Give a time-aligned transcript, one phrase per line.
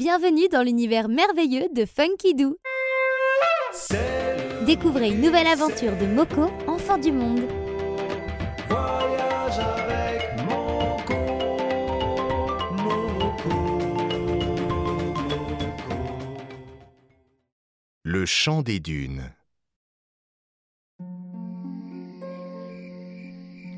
[0.00, 2.56] Bienvenue dans l'univers merveilleux de Funky Doo.
[4.64, 7.42] Découvrez une nouvelle aventure de Moko, enfant du monde.
[18.02, 19.30] Le chant des dunes.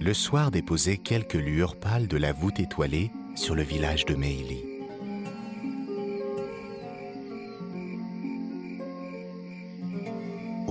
[0.01, 4.72] Le soir déposait quelques lueurs pâles de la voûte étoilée sur le village de Meili.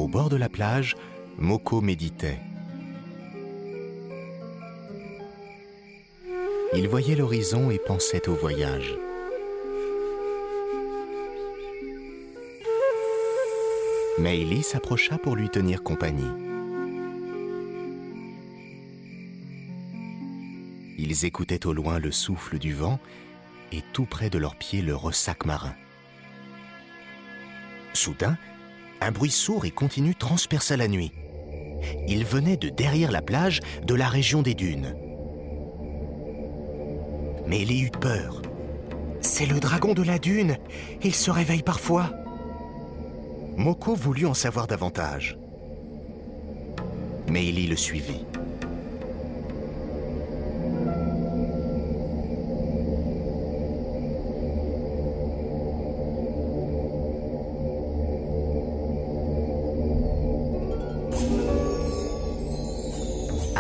[0.02, 0.96] Au bord de la plage,
[1.38, 2.40] Moko méditait.
[6.74, 8.98] Il voyait l'horizon et pensait au voyage.
[14.18, 16.32] Meili s'approcha pour lui tenir compagnie.
[20.98, 23.00] Ils écoutaient au loin le souffle du vent
[23.72, 25.76] et tout près de leurs pieds le ressac marin.
[27.94, 28.36] Soudain,
[29.02, 31.12] un bruit sourd et continu transperça la nuit.
[32.08, 34.96] Il venait de derrière la plage de la région des dunes.
[37.48, 38.42] Mais il eut peur.
[39.20, 40.58] C'est le dragon de la dune.
[41.04, 42.12] Il se réveille parfois.
[43.58, 45.38] Moko voulut en savoir davantage.
[47.28, 48.26] Mais Ellie le suivit.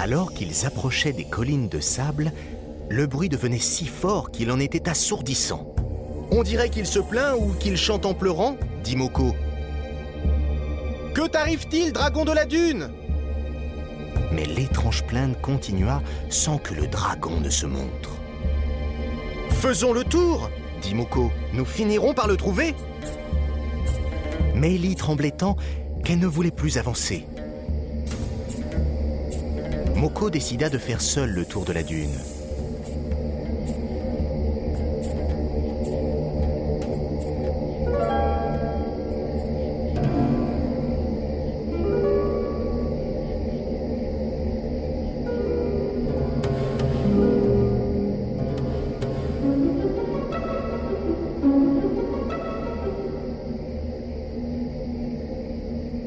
[0.01, 2.31] Alors qu'ils approchaient des collines de sable,
[2.89, 5.75] le bruit devenait si fort qu'il en était assourdissant.
[6.31, 9.35] On dirait qu'il se plaint ou qu'il chante en pleurant, dit Moko.
[11.13, 12.89] Que t'arrive-t-il, dragon de la dune?
[14.31, 18.09] Mais l'étrange plainte continua sans que le dragon ne se montre.
[19.51, 20.49] Faisons le tour,
[20.81, 21.31] dit Moko.
[21.53, 22.73] Nous finirons par le trouver.
[24.55, 25.57] Mais Ellie tremblait tant
[26.03, 27.27] qu'elle ne voulait plus avancer.
[30.01, 32.09] Moko décida de faire seul le tour de la dune.